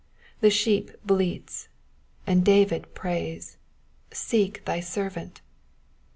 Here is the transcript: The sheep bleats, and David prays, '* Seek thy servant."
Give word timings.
The 0.39 0.49
sheep 0.49 0.89
bleats, 1.05 1.67
and 2.25 2.43
David 2.43 2.95
prays, 2.95 3.57
'* 3.85 3.87
Seek 4.11 4.65
thy 4.65 4.79
servant." 4.79 5.41